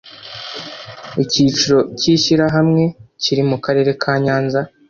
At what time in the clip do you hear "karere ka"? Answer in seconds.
3.65-4.13